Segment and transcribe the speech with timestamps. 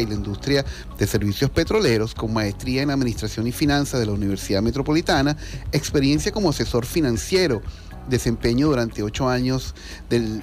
[0.00, 0.64] y la industria
[0.98, 5.36] de servicios petroleros, con maestría en Administración y Finanzas de la Universidad Metropolitana,
[5.72, 7.62] experiencia como asesor financiero,
[8.08, 9.74] desempeño durante ocho años
[10.08, 10.42] del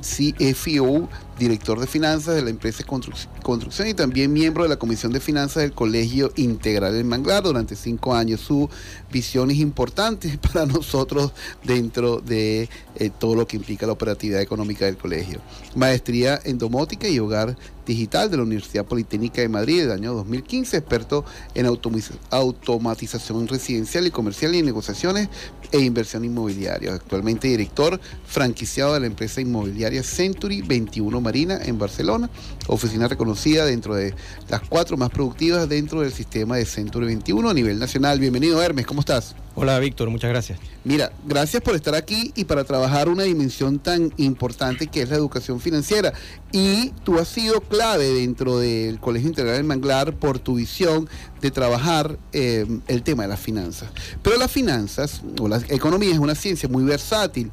[0.00, 1.08] CFO
[1.38, 5.62] director de finanzas de la empresa Construcción y también miembro de la Comisión de Finanzas
[5.62, 8.40] del Colegio Integral en Manglar durante cinco años.
[8.40, 8.68] Su
[9.10, 11.32] visión es importante para nosotros
[11.64, 15.40] dentro de eh, todo lo que implica la operatividad económica del colegio.
[15.74, 17.56] Maestría en domótica y hogar
[17.88, 21.24] digital de la Universidad Politécnica de Madrid del año 2015, experto
[21.54, 25.28] en automatización residencial y comercial y negociaciones
[25.72, 26.94] e inversión inmobiliaria.
[26.94, 32.30] Actualmente director franquiciado de la empresa inmobiliaria Century 21 Marina en Barcelona,
[32.68, 34.14] oficina reconocida dentro de
[34.48, 38.18] las cuatro más productivas dentro del sistema de Century 21 a nivel nacional.
[38.18, 39.34] Bienvenido Hermes, ¿cómo estás?
[39.54, 40.58] Hola Víctor, muchas gracias.
[40.84, 45.16] Mira, gracias por estar aquí y para trabajar una dimensión tan importante que es la
[45.16, 46.14] educación financiera.
[46.50, 51.10] Y tú has sido clave dentro del Colegio Integral del Manglar por tu visión
[51.42, 53.90] de trabajar eh, el tema de las finanzas.
[54.22, 57.50] Pero las finanzas o la economía es una ciencia muy versátil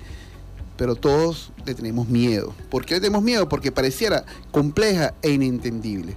[0.78, 2.54] pero todos le tenemos miedo.
[2.70, 3.48] ¿Por qué le tenemos miedo?
[3.50, 6.16] Porque pareciera compleja e inentendible.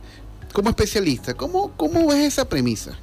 [0.53, 2.98] Como especialista, ¿cómo, cómo ves esa premisa?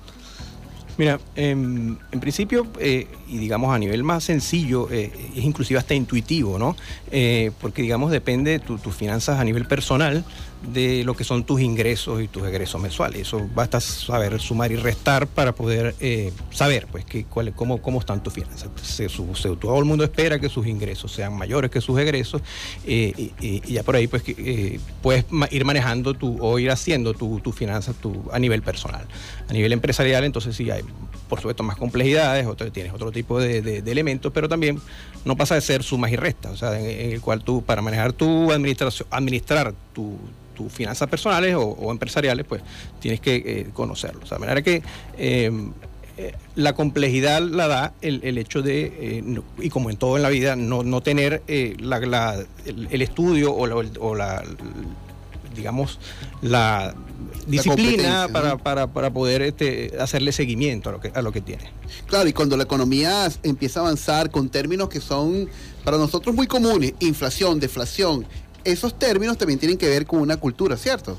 [0.98, 6.58] Mira, en, principio, eh, y digamos a nivel más sencillo, eh, es inclusive hasta intuitivo,
[6.58, 6.76] ¿no?
[7.12, 10.24] Eh, porque digamos depende de tus finanzas a nivel personal,
[10.74, 13.22] de lo que son tus ingresos y tus egresos mensuales.
[13.22, 18.00] Eso basta saber sumar y restar para poder eh, saber pues, que, cuál, cómo, cómo
[18.00, 18.70] están tus finanzas.
[19.60, 22.42] todo el mundo espera que sus ingresos sean mayores que sus egresos
[22.86, 27.42] eh, y, ya por ahí pues, eh, puedes ir manejando tu, o ir haciendo tus
[27.42, 29.06] tu finanzas tu, a nivel personal.
[29.48, 30.84] A nivel empresarial entonces sí hay
[31.28, 34.80] por supuesto más complejidades, otro, tienes otro tipo de, elementos, pero también
[35.24, 38.14] no pasa de ser sumas y restas, o sea, en, el cual tú para manejar
[38.14, 40.18] tu administración, administrar tu
[40.56, 42.64] tus finanzas personales o, empresariales, pues
[43.00, 44.30] tienes que eh, conocerlos.
[44.30, 44.82] De manera que
[45.18, 45.52] eh,
[46.18, 49.24] eh, la complejidad la da el, hecho de,
[49.60, 51.44] y como en todo en la vida, no, tener
[51.80, 54.44] la, el, estudio o la,
[55.56, 56.00] digamos,
[56.42, 56.94] la
[57.48, 61.72] disciplina para, para, para, poder este, hacerle seguimiento a lo, que, a lo que tiene.
[62.08, 65.50] Claro, y cuando la economía empieza a avanzar con términos que son
[65.84, 68.26] para nosotros muy comunes, inflación, deflación,
[68.64, 71.18] esos términos también tienen que ver con una cultura, ¿cierto?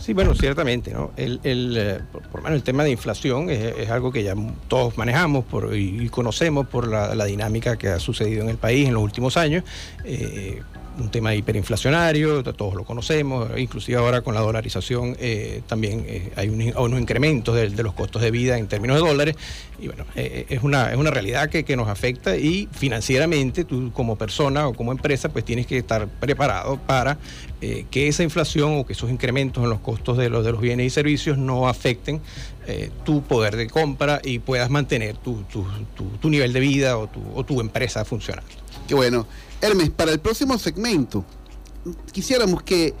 [0.00, 1.10] Sí, bueno, ciertamente, ¿no?
[1.16, 4.34] El, el, eh, por, lo menos el tema de inflación es, algo que ya
[4.66, 8.94] todos manejamos por, y, conocemos por la, dinámica que ha sucedido en el país en
[8.94, 9.62] los últimos años.
[10.04, 10.62] Eh,
[10.98, 16.48] un tema hiperinflacionario, todos lo conocemos, inclusive ahora con la dolarización eh, también eh, hay
[16.48, 19.36] unos incrementos de, los costos de vida en términos de dólares,
[19.80, 24.16] y bueno, eh, es, una, es una realidad que, nos afecta y financieramente tú como
[24.16, 27.16] persona o como empresa pues tienes que estar preparado para
[27.60, 30.86] que esa inflación o que esos incrementos en los costos de los, de los bienes
[30.86, 32.20] y servicios no afecten
[33.04, 35.44] tu poder de compra y puedas mantener tu,
[36.22, 38.48] nivel de vida o tu, o tu empresa funcionando.
[38.88, 39.26] Qué bueno.
[39.60, 41.24] Hermes, para el próximo segmento,
[42.12, 42.94] quisiéramos que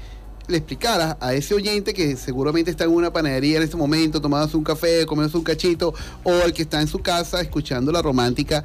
[0.50, 4.56] le explicaras a ese oyente que seguramente está en una panadería en este momento, tomándose
[4.56, 5.94] un café, comiéndose un cachito,
[6.24, 8.64] o el que está en su casa escuchando la romántica,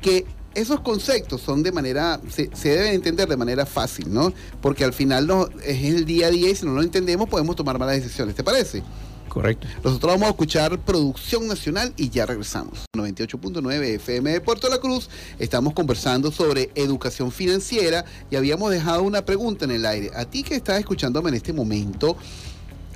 [0.00, 4.32] que esos conceptos son de manera, se, deben entender de manera fácil, ¿no?
[4.60, 7.56] Porque al final no, es el día a día y si no lo entendemos podemos
[7.56, 8.82] tomar malas decisiones, ¿te parece?
[9.28, 9.66] Correcto.
[9.84, 12.86] Nosotros vamos a escuchar Producción Nacional y ya regresamos.
[12.96, 15.10] 98.9 FM de Puerto La Cruz.
[15.38, 20.10] Estamos conversando sobre educación financiera y habíamos dejado una pregunta en el aire.
[20.14, 22.16] A ti que estás escuchándome en este momento,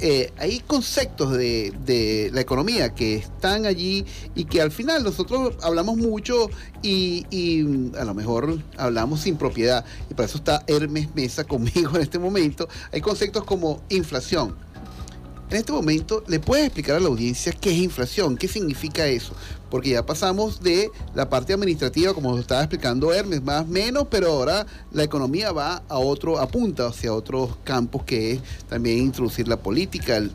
[0.04, 4.04] eh, hay conceptos de, la economía que están allí
[4.34, 6.50] y que al final nosotros hablamos mucho
[6.82, 9.84] y, y, a lo mejor hablamos sin propiedad.
[10.10, 12.68] Y para eso está Hermes Mesa conmigo en este momento.
[12.92, 14.56] Hay conceptos como inflación
[15.52, 18.38] en este momento, ¿le puedes explicar a la audiencia qué es inflación?
[18.38, 19.34] ¿Qué significa eso?
[19.70, 24.28] Porque ya pasamos de la parte administrativa, como estaba explicando Hermes, más o menos, pero
[24.28, 29.58] ahora la economía va a otro, apunta hacia otros campos que es también introducir la
[29.58, 30.32] política, el,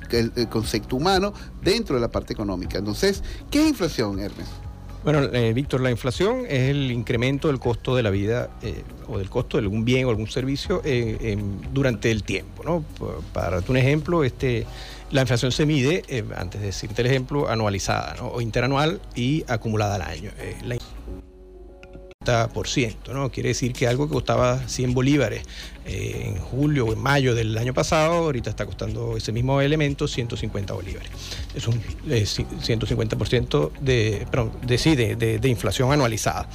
[0.52, 1.34] concepto humano
[1.64, 2.78] dentro de la parte económica.
[2.78, 4.67] Entonces, ¿qué es inflación, Hermes?
[5.08, 9.18] Bueno, eh, Víctor, la inflación es el incremento del costo de la vida eh, o
[9.18, 11.38] del costo de algún bien o algún servicio eh,
[11.72, 12.62] durante el tiempo.
[12.66, 12.84] ¿no?
[13.32, 14.66] Para darte un ejemplo, este,
[15.10, 19.96] la inflación se mide, eh, antes de decirte el ejemplo, anualizada o interanual y acumulada
[19.96, 20.32] al año.
[22.28, 23.32] 50%, ¿no?
[23.32, 25.44] Quiere decir que algo que costaba 100 bolívares
[25.86, 30.08] eh, en julio o en mayo del año pasado, ahorita está costando ese mismo elemento
[30.08, 31.10] 150 bolívares.
[31.56, 36.50] Es un 150% de, perdón, de, de, de inflación anualizada.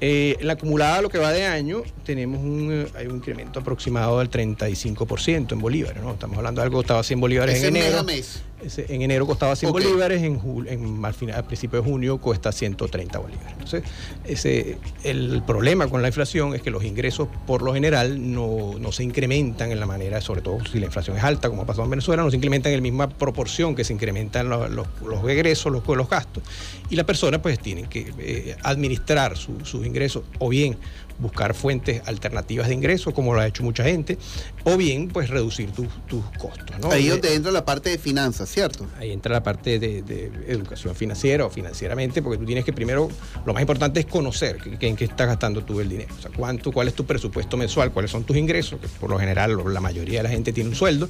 [0.00, 3.60] Eh, en la acumulada, lo que va de año, tenemos un, eh, hay un incremento
[3.60, 6.02] aproximado del 35% en bolívares.
[6.02, 6.12] ¿no?
[6.12, 8.04] Estamos hablando de algo que costaba 100 bolívares en enero.
[8.04, 8.42] Mes.
[8.76, 13.18] En enero costaba 100 bolívares, en, en al, final, al principio de junio cuesta 130
[13.18, 13.52] bolívares.
[13.52, 13.82] Entonces,
[14.24, 18.92] ese, el problema con la inflación es que los ingresos, por lo general, no, no
[18.92, 21.84] se incrementan en la manera, sobre todo si la inflación es alta, como ha pasado
[21.84, 25.28] en Venezuela, no se incrementan en la misma proporción que se incrementan los, los, los
[25.28, 26.42] egresos, los, los gastos.
[26.90, 30.76] Y las personas, pues, tienen que eh, administrar su, su ingresos o bien
[31.18, 34.18] buscar fuentes alternativas de ingresos, como lo ha hecho mucha gente,
[34.64, 36.76] o bien pues reducir tus costos.
[36.90, 38.86] Ahí donde entra la parte de finanzas, ¿cierto?
[38.98, 40.04] Ahí entra la parte de,
[40.48, 43.08] educación financiera o financieramente, porque tú tienes que primero,
[43.44, 46.72] lo más importante es conocer en qué estás gastando tú el dinero, o sea, cuánto,
[46.72, 50.20] cuál es tu presupuesto mensual, cuáles son tus ingresos, que por lo general la mayoría
[50.20, 51.08] de la gente tiene un sueldo,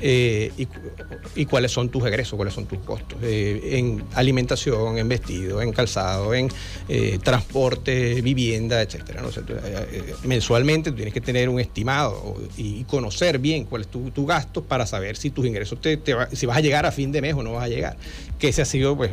[0.00, 0.52] eh,
[1.36, 5.72] y, cuáles son tus egresos, cuáles son tus costos, eh, en alimentación, en vestido, en
[5.72, 6.48] calzado, en
[6.88, 9.22] eh, transporte, vivienda, etcétera.
[9.22, 9.28] ¿no?
[9.28, 9.43] Eh, eh,
[10.24, 14.86] mensualmente tú tienes que tener un estimado y conocer bien cuál es tu, gasto para
[14.86, 16.00] saber si tus ingresos, te,
[16.32, 17.96] si vas a llegar a fin de mes o no vas a llegar.
[18.38, 19.10] Que ese ha sido pues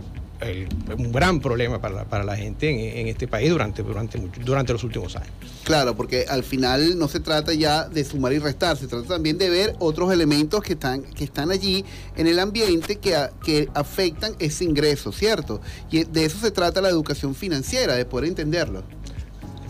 [0.98, 5.30] un gran problema para la, gente en, este país durante, durante, durante los últimos años.
[5.64, 9.38] Claro, porque al final no se trata ya de sumar y restar, se trata también
[9.38, 11.86] de ver otros elementos que están, que están allí
[12.16, 15.62] en el ambiente que, que afectan ese ingreso, ¿cierto?
[15.92, 18.84] Y de eso se trata la educación financiera, de poder entenderlo.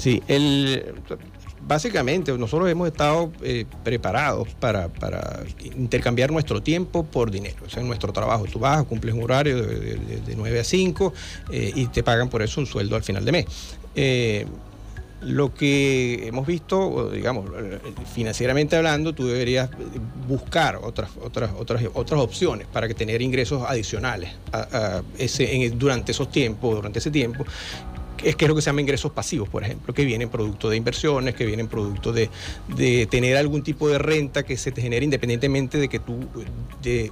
[0.01, 0.95] Sí, el,
[1.68, 4.89] básicamente nosotros hemos estado eh, preparados para,
[5.75, 7.57] intercambiar nuestro tiempo por dinero.
[7.68, 11.13] O sea, en nuestro trabajo tú vas, cumples un horario de, 9 a 5
[11.51, 13.45] eh, y te pagan por eso un sueldo al final de mes.
[13.94, 14.48] Eh,
[15.21, 17.45] lo que hemos visto, digamos,
[18.12, 19.69] financieramente hablando, tú deberías
[20.27, 24.31] buscar otras, otras, otras, otras opciones para que tener ingresos adicionales
[25.75, 27.45] durante esos tiempos, durante ese tiempo,
[28.23, 30.77] es que es lo que se llama ingresos pasivos, por ejemplo, que vienen producto de
[30.77, 32.29] inversiones, que vienen producto de,
[33.09, 36.19] tener algún tipo de renta que se te genere independientemente de que tú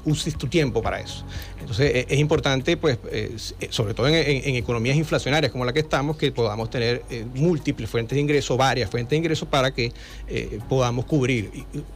[0.06, 1.26] uses tu tiempo para eso.
[1.60, 3.36] Entonces e, es, importante, pues, eh,
[3.70, 8.16] sobre todo en, economías inflacionarias como la que estamos, que podamos tener eh, múltiples fuentes
[8.16, 9.92] de ingreso, varias fuentes de ingreso para que
[10.28, 11.52] eh, podamos cubrir,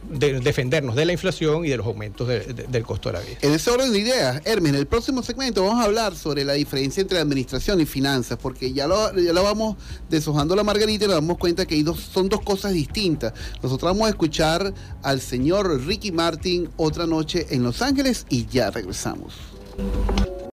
[0.08, 3.38] defendernos de la inflación y de los aumentos del costo de la vida.
[3.42, 6.52] En ese orden de ideas, Hermes, en el próximo segmento vamos a hablar sobre la
[6.54, 9.76] diferencia entre administración y finanzas, porque ya lo ya la vamos
[10.08, 13.32] deshojando la margarita y nos damos cuenta que son dos cosas distintas.
[13.62, 14.72] Nosotros vamos a escuchar
[15.02, 19.34] al señor Ricky Martin otra noche en Los Ángeles y ya regresamos.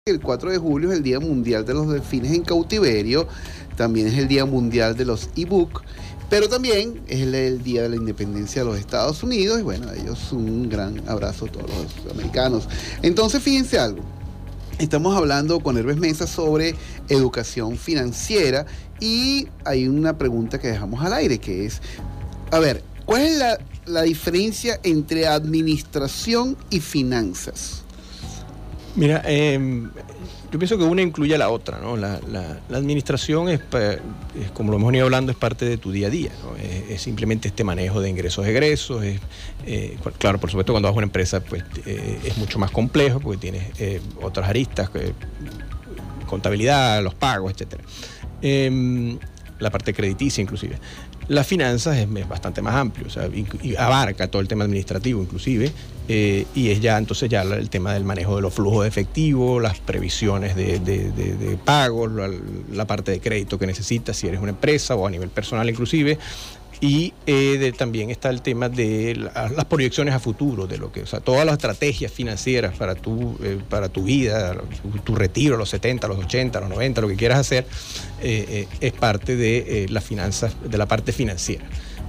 [0.04, 3.28] El 4 de julio es el Día Mundial de los Delfines en Cautiverio,
[3.76, 5.82] también es el Día Mundial de los e-book,
[6.28, 9.94] pero también es el, Día de la Independencia de los Estados Unidos y bueno, a
[9.94, 12.68] ellos un gran abrazo a todos los americanos.
[13.02, 14.02] Entonces fíjense algo,
[14.78, 16.74] Estamos hablando con Hermes Mesa sobre
[17.08, 18.66] educación financiera
[19.00, 21.80] y hay una pregunta que dejamos al aire que es,
[22.50, 23.38] a ver, ¿cuál es
[23.86, 27.82] la, diferencia entre administración y finanzas?
[28.96, 29.88] Mira, eh,
[30.52, 31.96] yo pienso que una incluye a la otra, ¿no?
[31.96, 32.20] La,
[32.70, 33.60] administración es,
[34.52, 36.30] como lo hemos venido hablando, es parte de tu día a día,
[36.90, 39.18] es, simplemente este manejo de ingresos, egresos, es,
[39.64, 43.18] eh, claro, por supuesto cuando vas a una empresa pues eh, es mucho más complejo
[43.18, 44.90] porque tienes eh, otras aristas,
[46.26, 47.82] contabilidad, los pagos, etcétera.
[49.62, 50.78] La parte crediticia inclusive.
[51.28, 55.72] Las finanzas es, bastante más amplio, o sea, y abarca todo el tema administrativo inclusive,
[56.08, 59.60] eh, y es ya entonces ya el tema del manejo de los flujos de efectivo,
[59.60, 62.10] las previsiones de, de, pagos,
[62.72, 66.18] la, parte de crédito que necesitas si eres una empresa o a nivel personal inclusive.
[66.82, 71.06] Y eh, también está el tema de las proyecciones a futuro, de lo que, o
[71.06, 74.56] sea, todas las estrategias financieras para tu, eh, para tu vida,
[75.04, 77.66] tu, retiro, los 70, los 80, los 90, lo que quieras hacer,
[78.20, 81.64] es parte de las finanzas, de la parte financiera.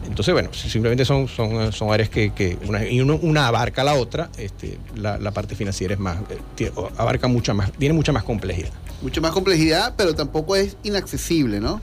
[0.08, 4.78] Entonces, bueno, simplemente son, son, son áreas que, una, y una abarca la otra, este,
[4.96, 6.18] la, parte financiera es más,
[6.60, 8.70] eh, abarca mucha más, tiene mucha más complejidad.
[9.02, 11.82] Mucha más complejidad, pero tampoco es inaccesible, ¿no?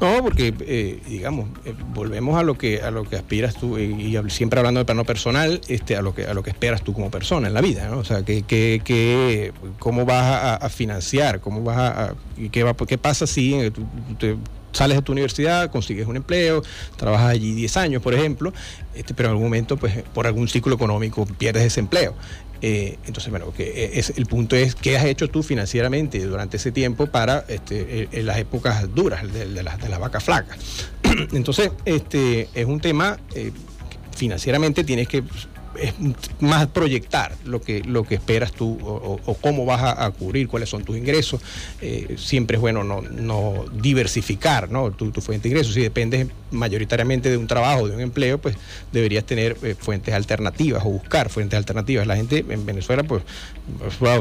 [0.00, 4.16] No, porque eh, digamos, eh, volvemos a lo que a lo que aspiras tú y,
[4.28, 7.10] siempre hablando de plano personal, este, a lo que a lo que esperas tú como
[7.10, 7.98] persona en la vida, ¿no?
[7.98, 12.14] O sea, que, que, cómo vas a, financiar, cómo vas a,
[12.50, 13.84] qué va, qué pasa si tú,
[14.18, 14.36] te,
[14.72, 16.62] sales de tu universidad, consigues un empleo,
[16.96, 18.52] trabajas allí 10 años, por ejemplo,
[18.94, 22.14] este, pero en algún momento, pues por algún ciclo económico pierdes ese empleo.
[22.62, 27.06] entonces, bueno, que es, el punto es qué has hecho tú financieramente durante ese tiempo
[27.06, 30.58] para este, en las épocas duras de, de las la vacas flacas.
[31.32, 33.18] entonces, este, es un tema
[34.20, 35.24] financieramente tienes que
[35.78, 35.94] es
[36.40, 40.84] más proyectar lo que, lo que esperas tú o, cómo vas a, cubrir, cuáles son
[40.84, 41.40] tus ingresos.
[41.80, 44.30] Eh, siempre es bueno no, no diversificar
[44.70, 44.90] ¿no?
[44.90, 45.74] Tu, fuente de ingresos.
[45.74, 48.56] Si dependes mayoritariamente de un trabajo, de un empleo, pues
[48.92, 52.06] deberías tener eh, fuentes alternativas o buscar fuentes alternativas.
[52.06, 53.22] La gente en Venezuela pues,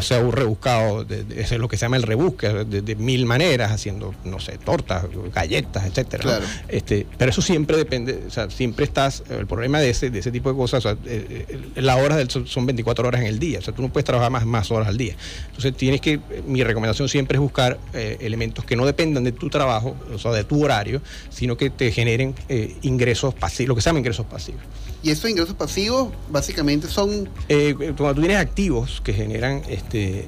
[0.01, 3.72] se ha rebuscado, de, eso es lo que se llama el rebusque, de, mil maneras,
[3.72, 6.41] haciendo, no sé, tortas, galletas, etcétera.
[6.68, 10.32] Este, pero eso siempre depende, o sea, siempre estás, el problema de ese, de ese
[10.32, 11.38] tipo de cosas, o sea, eh,
[11.75, 14.46] las horas son 24 horas en el día, o sea, tú no puedes trabajar más,
[14.46, 15.15] más horas al día.
[15.48, 19.50] Entonces tienes que, mi recomendación siempre es buscar eh, elementos que no dependan de tu
[19.50, 23.81] trabajo, o sea, de tu horario, sino que te generen eh, ingresos pasivos, lo que
[23.81, 24.62] se llama ingresos pasivos.
[25.01, 27.29] Y estos ingresos pasivos básicamente son...
[27.48, 30.27] Eh, cuando tú tienes activos que generan este,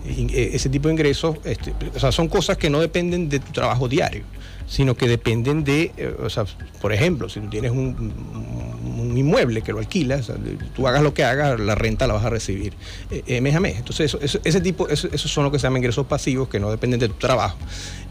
[0.55, 3.89] ese tipo de ingresos, este, o sea, son cosas que no dependen de tu trabajo
[3.89, 4.23] diario
[4.71, 6.45] sino que dependen de, eh, o sea,
[6.79, 8.13] por ejemplo, si tú tienes un,
[9.17, 10.31] inmueble que lo alquilas,
[10.73, 12.73] tú hagas lo que hagas, la renta la vas a recibir
[13.11, 13.79] eh, mes a mes.
[13.79, 17.09] Entonces, ese tipo, esos son lo que se llaman ingresos pasivos que no dependen de
[17.09, 17.57] tu trabajo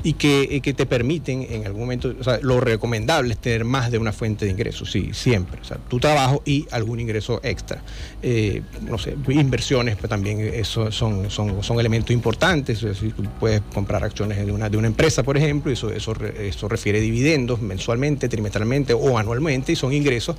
[0.03, 3.99] y que, te permiten en algún momento, o sea, lo recomendable es tener más de
[3.99, 5.61] una fuente de ingresos, sí, siempre.
[5.61, 7.83] O sea, tu trabajo y algún ingreso extra.
[8.23, 12.79] Eh, no sé, inversiones, pues también eso son, son, son elementos importantes.
[12.79, 16.15] Si tú puedes comprar acciones de una, de una empresa, por ejemplo, y eso, eso
[16.39, 20.37] eso refiere dividendos mensualmente, trimestralmente o anualmente y son ingresos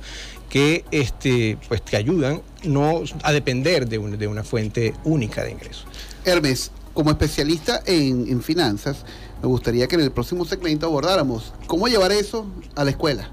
[0.48, 5.86] que este, pues, te ayudan no a depender de, de una fuente única de ingresos.
[6.24, 9.04] Hermes, como especialista en, finanzas,
[9.42, 12.46] me gustaría que en el próximo segmento abordáramos cómo llevar eso
[12.76, 13.28] a la escuela,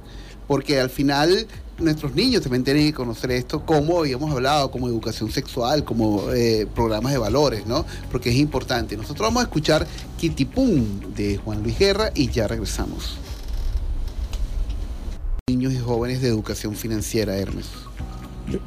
[0.48, 1.48] porque al final
[1.78, 6.68] nuestros niños también tienen que conocer esto, como habíamos hablado, como educación sexual, como eh,
[6.74, 7.86] programas de valores, ¿no?
[8.12, 8.98] Porque es importante.
[8.98, 9.88] Nosotros vamos a escuchar
[10.18, 13.18] Kitipum de Juan Luis Guerra y ya regresamos.
[15.48, 17.68] Niños y jóvenes de educación financiera, Hermes.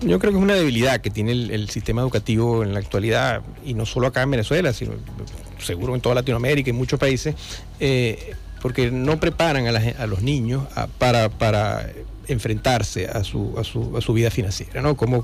[0.01, 3.75] Yo, creo que es una debilidad que tiene el, sistema educativo en la actualidad, y
[3.75, 4.93] no solo acá en Venezuela, sino
[5.63, 7.35] seguro en toda Latinoamérica y muchos países,
[7.81, 10.65] eh, porque no preparan a, los niños
[10.99, 11.91] para, para
[12.29, 14.97] enfrentarse a su, a su, a su vida financiera, ¿no?
[14.97, 15.23] Cómo,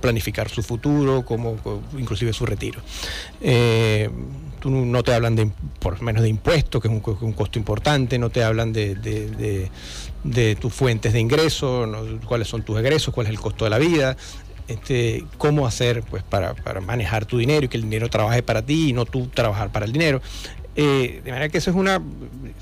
[0.00, 1.56] planificar su futuro, cómo,
[1.98, 2.80] inclusive su retiro.
[3.40, 4.08] Eh,
[4.60, 7.00] tú no te hablan de, por menos de impuestos, que es un,
[7.32, 8.94] costo importante, no te hablan de,
[10.24, 11.88] de, tus fuentes de ingresos,
[12.26, 14.16] cuáles son tus egresos, cuál es el costo de la vida,
[14.68, 18.62] este, cómo hacer pues, para, para, manejar tu dinero y que el dinero trabaje para
[18.62, 20.20] ti y no tú trabajar para el dinero.
[20.80, 22.00] Eh, de manera que eso es una,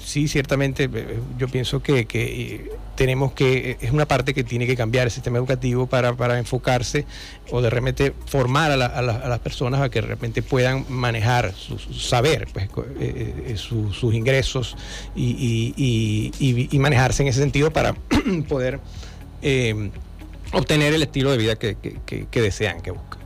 [0.03, 4.75] sí, ciertamente, eh, yo pienso que, eh, tenemos que, es una parte que tiene que
[4.75, 7.05] cambiar el sistema educativo para, para enfocarse
[7.51, 12.49] o de repente formar a, las personas a que de repente puedan manejar, su, saber
[12.55, 12.71] pues,
[13.61, 14.79] sus ingresos
[15.15, 17.93] y, manejarse en ese sentido para
[18.49, 18.81] poder
[20.57, 21.77] obtener el estilo de vida que,
[22.33, 23.21] desean, que buscan.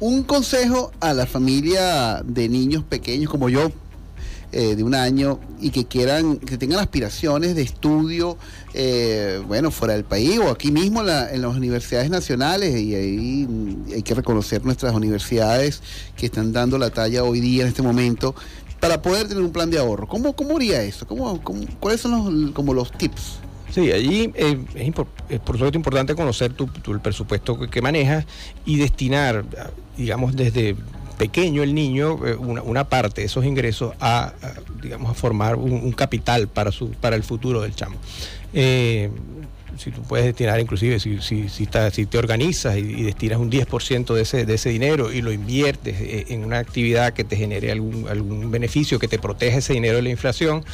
[0.00, 3.72] Un consejo a la familia de niños pequeños como yo,
[4.52, 8.38] eh, de un año y que quieran, que tengan aspiraciones de estudio,
[8.72, 13.48] eh, bueno, fuera del país o aquí mismo en las universidades nacionales, y ahí
[13.92, 15.82] hay que reconocer nuestras universidades
[16.16, 18.34] que están dando la talla hoy día en este momento
[18.80, 20.06] para poder tener un plan de ahorro.
[20.06, 21.06] ¿Cómo, cómo haría eso?
[21.06, 21.42] ¿Cómo,
[21.80, 23.47] cuáles son los, como los tips?
[23.78, 28.26] Sí, allí eh, es, por supuesto importante conocer tu, el presupuesto que, manejas
[28.64, 29.44] y destinar,
[29.96, 30.74] digamos, desde
[31.16, 34.32] pequeño el niño eh, una, parte de esos ingresos a,
[34.82, 37.98] digamos, a formar un, capital para, su, para el futuro del chamo.
[38.52, 39.10] Eh,
[39.76, 44.22] si tú puedes destinar, inclusive, si, si, si, te organizas y, destinas un 10% de
[44.22, 48.08] ese, de ese dinero y lo inviertes eh, en una actividad que te genere algún,
[48.08, 50.64] algún beneficio, que te proteja ese dinero de la inflación,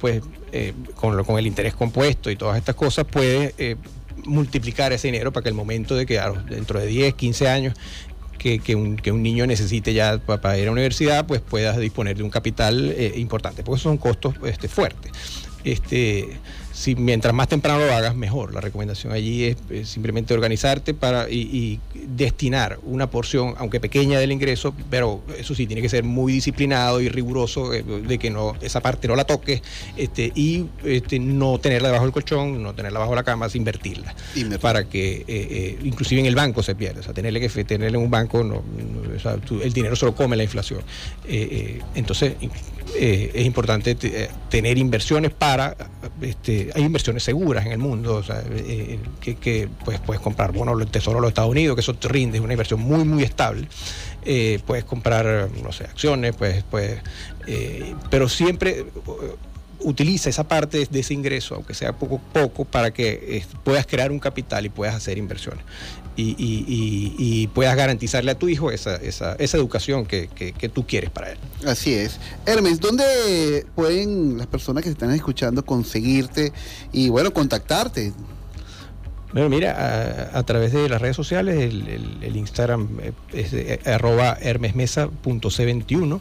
[0.00, 0.22] pues
[0.94, 3.54] con, con el interés compuesto y todas estas cosas, puedes
[4.24, 7.74] multiplicar ese dinero para que el momento de que dentro de 10, 15 años
[8.40, 12.30] que, un, niño necesite ya para ir a la universidad, pues puedas disponer de un
[12.30, 15.12] capital eh, importante, porque son costos este, fuertes.
[15.62, 16.38] Este,
[16.72, 18.54] si mientras más temprano lo hagas, mejor.
[18.54, 24.74] La recomendación allí es, simplemente organizarte para y, destinar una porción, aunque pequeña, del ingreso,
[24.88, 28.80] pero eso sí, tiene que ser muy disciplinado y riguroso eh, de que no esa
[28.80, 29.62] parte no la toques
[29.96, 34.14] este, y este, no tenerla debajo del colchón, no tenerla bajo la cama, invertirla.
[34.60, 37.00] Para que eh, eh, inclusive en el banco se pierda.
[37.00, 38.62] O sea, tenerle que tenerle en un banco, no,
[39.62, 40.82] el dinero solo come la inflación.
[41.94, 42.34] entonces,
[42.96, 43.96] es importante
[44.48, 45.76] tener inversiones para
[46.20, 48.22] este, hay inversiones seguras en el mundo,
[49.20, 52.38] que, pues, puedes comprar bonos del Tesoro de los Estados Unidos, que eso te rinde,
[52.38, 53.68] es una inversión muy, muy estable.
[54.66, 57.00] puedes comprar, no sé, acciones, pues, pues
[58.10, 58.86] pero siempre
[59.82, 64.18] utiliza esa parte de ese ingreso, aunque sea poco poco, para que puedas crear un
[64.18, 65.64] capital y puedas hacer inversiones.
[66.20, 70.28] Y, puedas garantizarle a tu hijo esa, esa, esa educación que,
[70.72, 71.38] tú quieres para él.
[71.66, 72.18] Así es.
[72.46, 76.52] Hermes, ¿dónde pueden las personas que se están escuchando conseguirte
[76.92, 78.12] y, bueno, contactarte?
[79.32, 82.88] Bueno, mira, a, través de las redes sociales, el, Instagram
[83.32, 86.20] es arroba hermesmesa.c21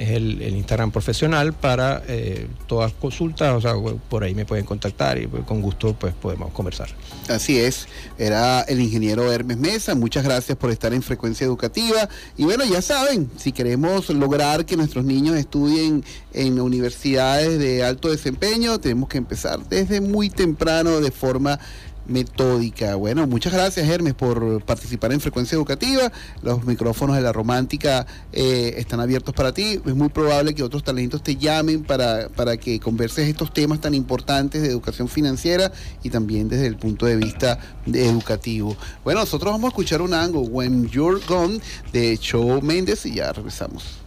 [0.00, 3.74] es el, Instagram profesional para eh, todas consultas, o sea,
[4.08, 6.88] por ahí me pueden contactar y con gusto pues podemos conversar.
[7.28, 12.44] Así es, era el ingeniero Hermes Mesa, muchas gracias por estar en Frecuencia Educativa y
[12.44, 16.02] bueno, ya saben, si queremos lograr que nuestros niños estudien
[16.32, 21.60] en universidades de alto desempeño, tenemos que empezar desde muy temprano de forma
[22.06, 22.94] metódica.
[22.94, 26.10] Bueno, muchas gracias Hermes por participar en Frecuencia Educativa.
[26.42, 29.80] Los micrófonos de la romántica eh, están abiertos para ti.
[29.84, 33.94] Es muy probable que otros talentos te llamen para, para que converses estos temas tan
[33.94, 38.76] importantes de educación financiera y también desde el punto de vista educativo.
[39.04, 41.60] Bueno, nosotros vamos a escuchar un ángulo, When You're Gone,
[41.92, 43.99] de Show Méndez y ya regresamos.